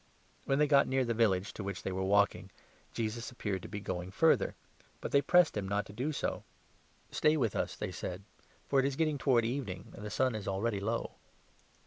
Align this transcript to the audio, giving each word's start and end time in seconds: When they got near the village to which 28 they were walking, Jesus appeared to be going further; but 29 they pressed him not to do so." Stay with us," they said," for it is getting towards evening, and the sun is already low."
When 0.45 0.57
they 0.57 0.65
got 0.65 0.87
near 0.87 1.05
the 1.05 1.13
village 1.13 1.53
to 1.53 1.63
which 1.63 1.83
28 1.83 1.83
they 1.83 1.91
were 1.91 2.03
walking, 2.03 2.49
Jesus 2.91 3.29
appeared 3.29 3.61
to 3.61 3.67
be 3.67 3.79
going 3.79 4.09
further; 4.09 4.55
but 4.99 5.09
29 5.11 5.11
they 5.11 5.21
pressed 5.21 5.55
him 5.55 5.67
not 5.67 5.85
to 5.85 5.93
do 5.93 6.11
so." 6.11 6.41
Stay 7.11 7.37
with 7.37 7.55
us," 7.55 7.75
they 7.75 7.91
said," 7.91 8.23
for 8.67 8.79
it 8.79 8.85
is 8.85 8.95
getting 8.95 9.19
towards 9.19 9.45
evening, 9.45 9.91
and 9.95 10.03
the 10.03 10.09
sun 10.09 10.33
is 10.33 10.47
already 10.47 10.79
low." 10.79 11.17